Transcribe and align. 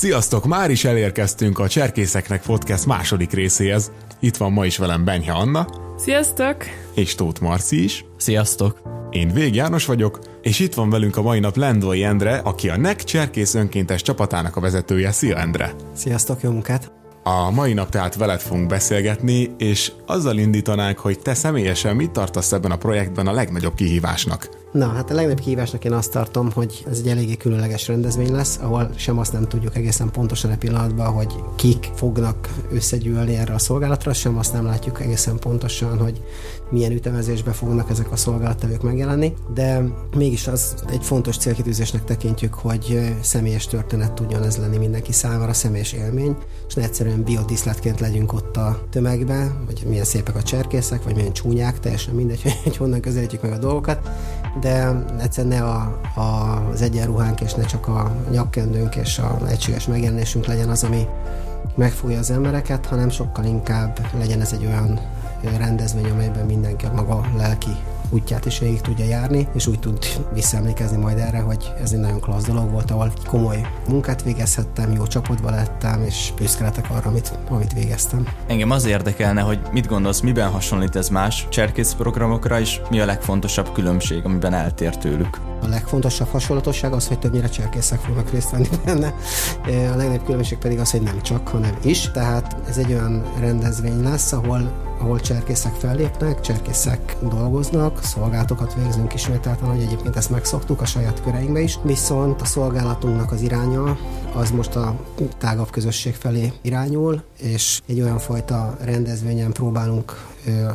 Sziasztok! 0.00 0.46
Már 0.46 0.70
is 0.70 0.84
elérkeztünk 0.84 1.58
a 1.58 1.68
Cserkészeknek 1.68 2.42
Podcast 2.42 2.86
második 2.86 3.32
részéhez. 3.32 3.92
Itt 4.20 4.36
van 4.36 4.52
ma 4.52 4.66
is 4.66 4.76
velem 4.78 5.04
Benyha 5.04 5.38
Anna. 5.38 5.66
Sziasztok! 5.98 6.56
És 6.94 7.14
Tóth 7.14 7.40
Marci 7.40 7.82
is. 7.84 8.04
Sziasztok! 8.16 8.80
Én 9.10 9.32
Vég 9.32 9.54
János 9.54 9.86
vagyok, 9.86 10.18
és 10.42 10.58
itt 10.58 10.74
van 10.74 10.90
velünk 10.90 11.16
a 11.16 11.22
mai 11.22 11.38
nap 11.38 11.56
Lendvai 11.56 12.04
Endre, 12.04 12.36
aki 12.36 12.68
a 12.68 12.76
NEC 12.76 13.04
Cserkész 13.04 13.54
önkéntes 13.54 14.02
csapatának 14.02 14.56
a 14.56 14.60
vezetője. 14.60 15.10
Szia 15.10 15.36
Endre! 15.36 15.74
Sziasztok, 15.94 16.42
jó 16.42 16.50
munkát! 16.50 16.99
A 17.22 17.50
mai 17.50 17.72
nap 17.72 17.88
tehát 17.88 18.16
veled 18.16 18.40
fogunk 18.40 18.68
beszélgetni, 18.68 19.50
és 19.58 19.92
azzal 20.06 20.38
indítanánk, 20.38 20.98
hogy 20.98 21.18
te 21.18 21.34
személyesen 21.34 21.96
mit 21.96 22.10
tartasz 22.10 22.52
ebben 22.52 22.70
a 22.70 22.76
projektben 22.76 23.26
a 23.26 23.32
legnagyobb 23.32 23.74
kihívásnak? 23.74 24.48
Na, 24.72 24.86
hát 24.86 25.10
a 25.10 25.14
legnagyobb 25.14 25.40
kihívásnak 25.40 25.84
én 25.84 25.92
azt 25.92 26.10
tartom, 26.10 26.50
hogy 26.52 26.84
ez 26.90 26.98
egy 26.98 27.08
eléggé 27.08 27.36
különleges 27.36 27.88
rendezvény 27.88 28.32
lesz, 28.32 28.58
ahol 28.62 28.90
sem 28.96 29.18
azt 29.18 29.32
nem 29.32 29.48
tudjuk 29.48 29.76
egészen 29.76 30.10
pontosan 30.10 30.50
a 30.50 30.56
pillanatban, 30.56 31.12
hogy 31.12 31.34
kik 31.56 31.90
fognak 31.94 32.48
összegyűlni 32.72 33.36
erre 33.36 33.54
a 33.54 33.58
szolgálatra, 33.58 34.12
sem 34.12 34.38
azt 34.38 34.52
nem 34.52 34.64
látjuk 34.64 35.00
egészen 35.00 35.38
pontosan, 35.38 35.98
hogy 35.98 36.22
milyen 36.70 36.92
ütemezésben 36.92 37.54
fognak 37.54 37.90
ezek 37.90 38.12
a 38.12 38.16
szolgálattevők 38.16 38.82
megjelenni, 38.82 39.34
de 39.54 39.82
mégis 40.16 40.46
az 40.46 40.74
egy 40.90 41.04
fontos 41.04 41.36
célkitűzésnek 41.36 42.04
tekintjük, 42.04 42.54
hogy 42.54 43.14
személyes 43.20 43.66
történet 43.66 44.12
tudjon 44.12 44.42
ez 44.42 44.56
lenni 44.56 44.76
mindenki 44.76 45.12
számára, 45.12 45.52
személyes 45.52 45.92
élmény, 45.92 46.36
és 46.68 46.74
ne 46.74 46.82
egyszerűen 46.82 47.09
biodiszletként 47.16 48.00
legyünk 48.00 48.32
ott 48.32 48.56
a 48.56 48.82
tömegbe, 48.90 49.54
vagy 49.66 49.82
milyen 49.88 50.04
szépek 50.04 50.36
a 50.36 50.42
cserkészek, 50.42 51.04
vagy 51.04 51.14
milyen 51.14 51.32
csúnyák, 51.32 51.80
teljesen 51.80 52.14
mindegy, 52.14 52.42
hogy 52.64 52.76
honnan 52.76 53.00
közelítjük 53.00 53.42
meg 53.42 53.52
a 53.52 53.58
dolgokat, 53.58 54.08
de 54.60 55.04
egyszerűen 55.20 55.56
ne 55.56 55.64
a, 55.64 56.00
a, 56.14 56.62
az 56.72 56.82
egyenruhánk 56.82 57.40
és 57.40 57.54
ne 57.54 57.64
csak 57.64 57.88
a 57.88 58.16
nyakkendőnk 58.30 58.96
és 58.96 59.18
a 59.18 59.38
egységes 59.48 59.86
megjelenésünk 59.86 60.46
legyen 60.46 60.68
az, 60.68 60.84
ami 60.84 61.06
megfogja 61.76 62.18
az 62.18 62.30
embereket, 62.30 62.86
hanem 62.86 63.10
sokkal 63.10 63.44
inkább 63.44 63.98
legyen 64.18 64.40
ez 64.40 64.52
egy 64.52 64.66
olyan 64.66 65.00
rendezvény, 65.58 66.10
amelyben 66.10 66.46
mindenki 66.46 66.84
a 66.86 66.92
maga 66.92 67.30
lelki 67.36 67.76
útját 68.10 68.46
is 68.46 68.58
végig 68.58 68.80
tudja 68.80 69.04
járni, 69.04 69.48
és 69.54 69.66
úgy 69.66 69.78
tud 69.78 69.98
visszaemlékezni 70.32 70.96
majd 70.96 71.18
erre, 71.18 71.38
hogy 71.40 71.72
ez 71.82 71.92
egy 71.92 71.98
nagyon 71.98 72.20
klassz 72.20 72.44
dolog 72.44 72.70
volt, 72.70 72.90
ahol 72.90 73.12
komoly 73.26 73.66
munkát 73.88 74.22
végezhettem, 74.22 74.92
jó 74.92 75.06
csapatba 75.06 75.50
lettem, 75.50 76.02
és 76.02 76.32
büszke 76.36 76.64
lettek 76.64 76.90
arra, 76.90 77.10
amit, 77.10 77.38
amit 77.48 77.72
végeztem. 77.72 78.26
Engem 78.46 78.70
az 78.70 78.84
érdekelne, 78.84 79.40
hogy 79.40 79.58
mit 79.72 79.86
gondolsz, 79.86 80.20
miben 80.20 80.50
hasonlít 80.50 80.96
ez 80.96 81.08
más 81.08 81.46
cserkész 81.48 81.92
programokra, 81.92 82.60
és 82.60 82.80
mi 82.90 83.00
a 83.00 83.04
legfontosabb 83.04 83.72
különbség, 83.72 84.24
amiben 84.24 84.54
eltér 84.54 84.96
tőlük? 84.96 85.40
A 85.62 85.66
legfontosabb 85.68 86.28
hasonlatosság 86.28 86.92
az, 86.92 87.08
hogy 87.08 87.18
többnyire 87.18 87.48
cserkészek 87.48 88.00
fognak 88.00 88.30
részt 88.30 88.50
venni 88.50 88.68
benne. 88.84 89.14
A 89.64 89.96
legnagyobb 89.96 90.24
különbség 90.24 90.58
pedig 90.58 90.78
az, 90.78 90.90
hogy 90.90 91.02
nem 91.02 91.22
csak, 91.22 91.48
hanem 91.48 91.76
is. 91.82 92.10
Tehát 92.10 92.56
ez 92.68 92.76
egy 92.76 92.92
olyan 92.92 93.22
rendezvény 93.40 94.02
lesz, 94.02 94.32
ahol 94.32 94.88
ahol 95.00 95.20
cserkészek 95.20 95.74
fellépnek, 95.74 96.40
cserkészek 96.40 97.16
dolgoznak, 97.22 98.04
szolgálatokat 98.04 98.74
végzünk 98.74 99.14
ismételten, 99.14 99.68
hogy 99.68 99.82
egyébként 99.82 100.16
ezt 100.16 100.30
megszoktuk 100.30 100.80
a 100.80 100.84
saját 100.84 101.22
köreinkbe 101.22 101.60
is, 101.60 101.78
viszont 101.82 102.40
a 102.40 102.44
szolgálatunknak 102.44 103.32
az 103.32 103.40
iránya 103.42 103.98
az 104.34 104.50
most 104.50 104.76
a 104.76 104.96
tágabb 105.38 105.70
közösség 105.70 106.14
felé 106.14 106.52
irányul, 106.62 107.22
és 107.38 107.80
egy 107.86 108.00
olyan 108.00 108.18
fajta 108.18 108.76
rendezvényen 108.80 109.52
próbálunk 109.52 110.28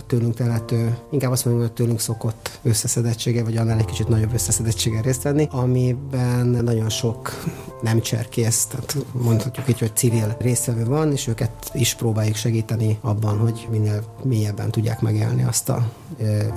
tőlünk 0.08 0.36
telhető, 0.36 0.98
inkább 1.12 1.32
azt 1.32 1.46
mondom, 1.46 1.64
hogy 1.64 1.74
tőlünk 1.74 2.00
szokott 2.00 2.60
összeszedettsége, 2.64 3.44
vagy 3.44 3.58
annál 3.58 3.78
egy 3.78 3.86
kicsit 3.86 4.08
nagyobb 4.08 4.34
összeszedettséggel 4.34 5.02
részt 5.02 5.22
venni, 5.22 5.48
amiben 5.52 6.48
nagyon 6.48 6.90
sok 6.90 7.44
nem 7.82 8.02
cserkész, 8.02 8.66
tehát 8.66 8.96
mondhatjuk 9.12 9.70
így, 9.70 9.80
hogy 9.80 9.96
civil 9.96 10.36
résztvevő 10.40 10.86
van, 10.86 11.12
és 11.12 11.28
őket 11.28 11.72
is 11.74 11.94
próbáljuk 11.94 12.36
segíteni 12.36 12.98
abban, 13.02 13.38
hogy 13.38 13.68
minél 13.72 14.04
mélyebben 14.24 14.72
tudják 14.72 15.02
megélni 15.02 15.44
azt 15.44 15.70
a 15.70 15.84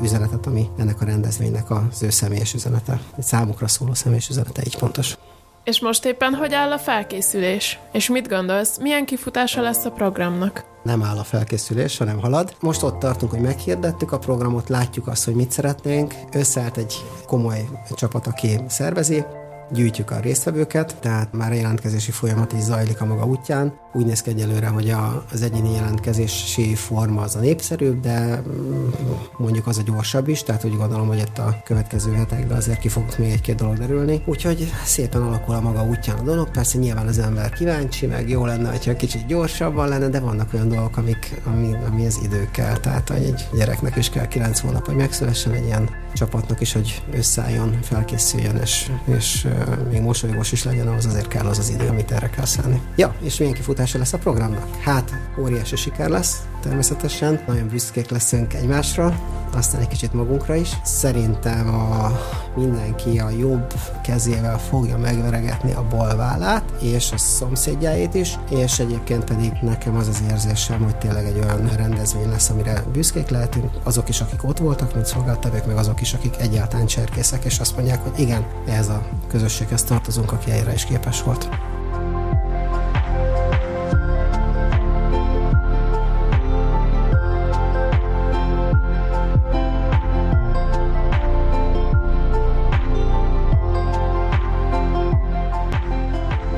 üzenetet, 0.02 0.46
ami 0.46 0.68
ennek 0.78 1.00
a 1.00 1.04
rendezvénynek 1.04 1.70
az 1.70 2.02
ő 2.02 2.10
személyes 2.10 2.54
üzenete. 2.54 3.00
Egy 3.16 3.24
számukra 3.24 3.68
szóló 3.68 3.94
személyes 3.94 4.28
üzenete, 4.28 4.62
így 4.66 4.78
pontos. 4.78 5.16
És 5.64 5.80
most 5.80 6.04
éppen 6.04 6.34
hogy 6.34 6.54
áll 6.54 6.72
a 6.72 6.78
felkészülés? 6.78 7.78
És 7.92 8.08
mit 8.08 8.28
gondolsz, 8.28 8.78
milyen 8.78 9.04
kifutása 9.04 9.60
lesz 9.60 9.84
a 9.84 9.90
programnak? 9.90 10.64
Nem 10.82 11.02
áll 11.02 11.18
a 11.18 11.24
felkészülés, 11.24 11.98
hanem 11.98 12.20
halad. 12.20 12.56
Most 12.60 12.82
ott 12.82 12.98
tartunk, 12.98 13.30
hogy 13.30 13.40
meghirdettük 13.40 14.12
a 14.12 14.18
programot, 14.18 14.68
látjuk 14.68 15.06
azt, 15.06 15.24
hogy 15.24 15.34
mit 15.34 15.50
szeretnénk. 15.50 16.14
Összeállt 16.32 16.76
egy 16.76 16.94
komoly 17.26 17.68
csapat, 17.94 18.26
aki 18.26 18.60
szervezi, 18.68 19.24
gyűjtjük 19.70 20.10
a 20.10 20.20
résztvevőket, 20.20 20.96
tehát 21.00 21.32
már 21.32 21.50
a 21.52 21.54
jelentkezési 21.54 22.10
folyamat 22.10 22.52
is 22.52 22.60
zajlik 22.60 23.00
a 23.00 23.04
maga 23.04 23.24
útján. 23.24 23.72
Úgy 23.92 24.06
néz 24.06 24.22
ki 24.22 24.30
egyelőre, 24.30 24.66
hogy 24.66 24.90
a, 24.90 25.24
az 25.32 25.42
egyéni 25.42 25.72
jelentkezési 25.72 26.74
forma 26.74 27.20
az 27.20 27.36
a 27.36 27.40
népszerűbb, 27.40 28.00
de 28.00 28.42
mm, 28.48 28.88
mondjuk 29.36 29.66
az 29.66 29.78
a 29.78 29.82
gyorsabb 29.82 30.28
is, 30.28 30.42
tehát 30.42 30.64
úgy 30.64 30.76
gondolom, 30.76 31.06
hogy 31.06 31.18
itt 31.18 31.38
a 31.38 31.62
következő 31.64 32.12
hetekben 32.12 32.56
azért 32.56 32.78
ki 32.78 32.88
fogok 32.88 33.18
még 33.18 33.30
egy-két 33.30 33.54
dolog 33.54 33.78
derülni. 33.78 34.22
Úgyhogy 34.26 34.72
szépen 34.84 35.22
alakul 35.22 35.54
a 35.54 35.60
maga 35.60 35.84
útján 35.84 36.18
a 36.18 36.22
dolog. 36.22 36.50
Persze 36.50 36.78
nyilván 36.78 37.06
az 37.06 37.18
ember 37.18 37.50
kíváncsi, 37.52 38.06
meg 38.06 38.28
jó 38.28 38.46
lenne, 38.46 38.70
hogyha 38.70 38.96
kicsit 38.96 39.26
gyorsabban 39.26 39.88
lenne, 39.88 40.08
de 40.08 40.20
vannak 40.20 40.54
olyan 40.54 40.68
dolgok, 40.68 40.96
amik, 40.96 41.40
ami, 41.44 41.74
ami 41.86 42.06
az 42.06 42.20
idő 42.22 42.48
kell. 42.52 42.76
Tehát 42.76 43.10
egy 43.10 43.48
gyereknek 43.52 43.96
is 43.96 44.10
kell 44.10 44.28
9 44.28 44.60
hónap, 44.60 44.86
hogy 44.86 44.96
megszülessen 44.96 45.52
egy 45.52 45.64
ilyen 45.64 45.88
csapatnak 46.14 46.60
is, 46.60 46.72
hogy 46.72 47.02
összeálljon, 47.12 47.78
felkészüljön, 47.82 48.56
és, 48.56 48.90
és 49.04 49.46
még 49.90 50.00
mosolygós 50.00 50.52
is 50.52 50.64
legyen, 50.64 50.88
ahhoz 50.88 51.06
azért 51.06 51.28
kell 51.28 51.46
az 51.46 51.58
az 51.58 51.68
idő, 51.68 51.86
amit 51.88 52.10
erre 52.10 52.30
kell 52.30 52.44
szállni. 52.44 52.82
Ja, 52.96 53.14
és 53.20 53.38
milyen 53.38 53.54
kifutása 53.54 53.98
lesz 53.98 54.12
a 54.12 54.18
programnak? 54.18 54.76
Hát, 54.80 55.10
óriási 55.38 55.76
siker 55.76 56.08
lesz, 56.08 56.42
természetesen. 56.60 57.40
Nagyon 57.46 57.68
büszkék 57.68 58.10
leszünk 58.10 58.54
egymásra, 58.54 59.18
aztán 59.54 59.80
egy 59.80 59.88
kicsit 59.88 60.12
magunkra 60.12 60.54
is. 60.54 60.70
Szerintem 60.82 61.68
a 61.74 62.18
mindenki 62.56 63.18
a 63.18 63.30
jobb 63.30 63.74
kezével 64.02 64.58
fogja 64.58 64.98
megveregetni 64.98 65.72
a 65.72 65.86
bal 65.90 66.16
vállát, 66.16 66.64
és 66.80 67.12
a 67.12 67.18
szomszédjáét 67.18 68.14
is, 68.14 68.38
és 68.50 68.78
egyébként 68.78 69.24
pedig 69.24 69.52
nekem 69.62 69.96
az 69.96 70.08
az 70.08 70.22
érzésem, 70.30 70.82
hogy 70.82 70.96
tényleg 70.96 71.26
egy 71.26 71.38
olyan 71.42 71.68
rendezvény 71.76 72.28
lesz, 72.28 72.50
amire 72.50 72.84
büszkék 72.92 73.28
lehetünk, 73.28 73.70
azok 73.82 74.08
is, 74.08 74.20
akik 74.20 74.44
ott 74.44 74.58
voltak, 74.58 74.94
mint 74.94 75.06
szolgáltatók, 75.06 75.66
meg 75.66 75.76
azok 75.76 76.00
is, 76.00 76.14
akik 76.14 76.36
egyáltalán 76.38 76.86
cserkészek, 76.86 77.44
és 77.44 77.58
azt 77.58 77.76
mondják, 77.76 78.02
hogy 78.02 78.20
igen, 78.20 78.46
ez 78.66 78.88
a 78.88 79.08
közösséghez 79.28 79.82
tartozunk, 79.82 80.32
aki 80.32 80.50
erre 80.50 80.72
is 80.72 80.84
képes 80.84 81.22
volt. 81.22 81.48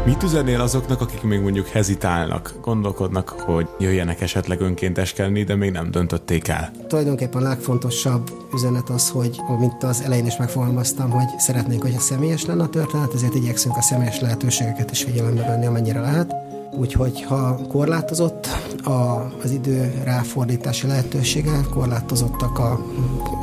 Mit 0.04 0.22
üzenél 0.22 0.60
azoknak, 0.60 1.00
akik 1.00 1.22
még 1.22 1.40
mondjuk 1.40 1.66
hezitálnak, 1.66 2.54
gondolkodnak, 2.62 3.28
hogy 3.28 3.68
jöjjenek 3.78 4.20
esetleg 4.20 4.60
önkénteskedni, 4.60 5.42
de 5.42 5.54
még 5.54 5.70
nem 5.70 5.90
döntötték 5.90 6.48
el? 6.48 6.70
Tulajdonképpen 6.88 7.42
a 7.42 7.48
legfontosabb 7.48 8.30
üzenet 8.54 8.88
az, 8.88 9.10
hogy, 9.10 9.40
mint 9.58 9.82
az 9.82 10.02
elején 10.02 10.26
is 10.26 10.36
megfogalmaztam, 10.36 11.10
hogy 11.10 11.38
szeretnénk, 11.38 11.82
hogy 11.82 11.94
a 11.94 12.00
személyes 12.00 12.44
lenne 12.44 12.62
a 12.62 12.68
történet, 12.68 13.14
ezért 13.14 13.34
igyekszünk 13.34 13.76
a 13.76 13.82
személyes 13.82 14.20
lehetőségeket 14.20 14.90
is 14.90 15.02
figyelembe 15.02 15.42
venni, 15.42 15.66
amennyire 15.66 16.00
lehet 16.00 16.39
Úgyhogy 16.80 17.22
ha 17.22 17.58
korlátozott 17.68 18.48
a, 18.84 19.30
az 19.42 19.50
idő 19.50 20.02
ráfordítási 20.04 20.86
lehetősége, 20.86 21.50
korlátozottak 21.70 22.58
a 22.58 22.80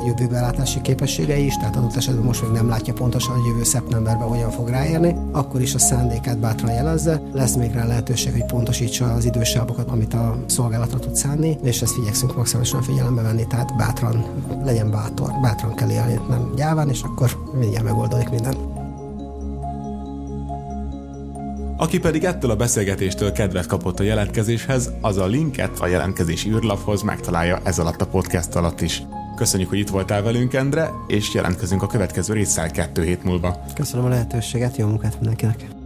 jövőbelátási 0.06 0.82
képességei 0.82 1.46
is, 1.46 1.56
tehát 1.58 1.76
adott 1.76 1.96
esetben 1.96 2.24
most 2.24 2.42
még 2.42 2.52
nem 2.52 2.68
látja 2.68 2.94
pontosan, 2.94 3.36
hogy 3.36 3.46
jövő 3.46 3.64
szeptemberben 3.64 4.28
hogyan 4.28 4.52
fog 4.52 4.70
ráérni, 4.70 5.16
akkor 5.32 5.62
is 5.62 5.74
a 5.74 5.80
szándékát 5.80 6.40
bátran 6.40 6.74
jelezze. 6.74 7.22
Lesz 7.34 7.56
még 7.56 7.72
rá 7.72 7.86
lehetőség, 7.86 8.32
hogy 8.32 8.46
pontosítsa 8.46 9.14
az 9.14 9.26
idősávokat, 9.26 9.90
amit 9.90 10.14
a 10.14 10.38
szolgálatra 10.46 11.00
tud 11.00 11.16
szánni, 11.16 11.58
és 11.64 11.82
ezt 11.82 11.98
igyekszünk 11.98 12.36
maximálisan 12.36 12.82
figyelembe 12.82 13.22
venni, 13.22 13.48
tehát 13.48 13.76
bátran 13.76 14.26
legyen 14.64 14.92
bátor, 14.92 15.32
bátran 15.42 15.76
kell 15.76 15.90
élni, 15.90 16.20
nem 16.30 16.52
gyáván, 16.56 16.90
és 16.90 17.02
akkor 17.02 17.52
mindjárt 17.60 17.86
megoldódik 17.86 18.30
minden. 18.30 18.67
Aki 21.78 22.00
pedig 22.00 22.24
ettől 22.24 22.52
a 22.52 22.56
beszélgetéstől 22.56 23.32
kedvet 23.32 23.66
kapott 23.66 24.00
a 24.00 24.04
jelentkezéshez, 24.04 24.92
az 25.02 25.18
a 25.18 25.26
linket 25.26 25.80
a 25.80 25.88
jelentkezési 25.88 26.50
űrlaphoz 26.50 27.02
megtalálja 27.02 27.60
ez 27.64 27.80
alatt 27.80 28.02
a 28.02 28.08
podcast 28.08 28.56
alatt 28.56 28.82
is. 28.82 29.04
Köszönjük, 29.36 29.70
hogy 29.70 29.80
itt 29.80 29.90
voltál 29.90 30.22
velünk, 30.22 30.54
Endre, 30.54 30.92
és 31.08 31.34
jelentkezünk 31.34 31.82
a 31.82 31.88
következő 31.88 32.34
résszel 32.34 32.72
kettő 32.72 33.04
hét 33.04 33.24
múlva. 33.24 33.66
Köszönöm 33.76 34.06
a 34.06 34.10
lehetőséget, 34.10 34.78
jó 34.78 34.88
munkát 34.88 35.16
mindenkinek! 35.20 35.77